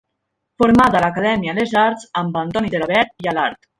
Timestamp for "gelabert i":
2.77-3.31